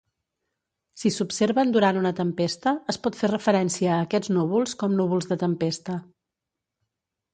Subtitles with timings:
[1.01, 5.39] Si s'observen durant una tempesta, es pot fer referència a aquests núvols com núvols de
[5.45, 5.99] tempesta.